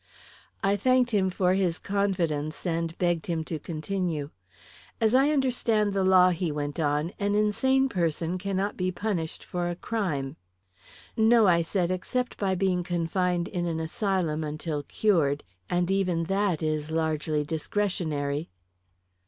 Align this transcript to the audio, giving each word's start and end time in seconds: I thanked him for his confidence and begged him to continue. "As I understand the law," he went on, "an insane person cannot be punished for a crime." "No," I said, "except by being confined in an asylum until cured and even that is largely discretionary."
I 0.63 0.77
thanked 0.77 1.11
him 1.11 1.29
for 1.29 1.53
his 1.53 1.77
confidence 1.77 2.65
and 2.65 2.97
begged 2.97 3.27
him 3.27 3.43
to 3.43 3.59
continue. 3.59 4.31
"As 4.99 5.13
I 5.13 5.29
understand 5.29 5.93
the 5.93 6.03
law," 6.03 6.31
he 6.31 6.51
went 6.51 6.79
on, 6.79 7.11
"an 7.19 7.35
insane 7.35 7.87
person 7.87 8.39
cannot 8.39 8.75
be 8.75 8.91
punished 8.91 9.43
for 9.43 9.69
a 9.69 9.75
crime." 9.75 10.37
"No," 11.15 11.45
I 11.45 11.61
said, 11.61 11.91
"except 11.91 12.37
by 12.39 12.55
being 12.55 12.81
confined 12.81 13.47
in 13.47 13.67
an 13.67 13.79
asylum 13.79 14.43
until 14.43 14.81
cured 14.81 15.43
and 15.69 15.91
even 15.91 16.23
that 16.23 16.63
is 16.63 16.89
largely 16.89 17.43
discretionary." 17.43 18.49